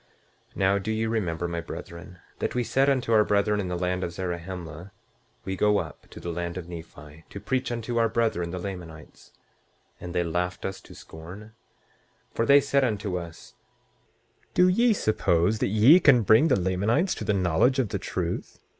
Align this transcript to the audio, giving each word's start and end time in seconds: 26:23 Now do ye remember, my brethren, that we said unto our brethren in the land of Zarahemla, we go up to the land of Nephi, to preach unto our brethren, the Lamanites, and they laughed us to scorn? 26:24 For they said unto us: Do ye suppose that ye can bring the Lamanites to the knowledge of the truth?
26:23 0.55 0.55
Now 0.55 0.77
do 0.79 0.91
ye 0.91 1.05
remember, 1.05 1.47
my 1.47 1.61
brethren, 1.61 2.17
that 2.39 2.55
we 2.55 2.63
said 2.63 2.89
unto 2.89 3.13
our 3.13 3.23
brethren 3.23 3.59
in 3.59 3.67
the 3.67 3.77
land 3.77 4.03
of 4.03 4.11
Zarahemla, 4.11 4.91
we 5.45 5.55
go 5.55 5.77
up 5.77 6.07
to 6.09 6.19
the 6.19 6.31
land 6.31 6.57
of 6.57 6.67
Nephi, 6.67 7.25
to 7.29 7.39
preach 7.39 7.71
unto 7.71 7.99
our 7.99 8.09
brethren, 8.09 8.49
the 8.49 8.57
Lamanites, 8.57 9.31
and 9.99 10.15
they 10.15 10.23
laughed 10.23 10.65
us 10.65 10.81
to 10.81 10.95
scorn? 10.95 11.51
26:24 12.31 12.33
For 12.33 12.45
they 12.47 12.61
said 12.61 12.83
unto 12.83 13.19
us: 13.19 13.53
Do 14.55 14.67
ye 14.67 14.93
suppose 14.93 15.59
that 15.59 15.67
ye 15.67 15.99
can 15.99 16.23
bring 16.23 16.47
the 16.47 16.59
Lamanites 16.59 17.13
to 17.13 17.23
the 17.23 17.33
knowledge 17.35 17.77
of 17.77 17.89
the 17.89 17.99
truth? 17.99 18.57